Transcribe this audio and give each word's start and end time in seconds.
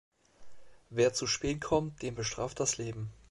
Wer 0.89 1.13
zu 1.13 1.27
spät 1.27 1.61
kommt, 1.61 2.01
den 2.01 2.15
bestraft 2.15 2.59
das 2.59 2.79
Leben. 2.79 3.13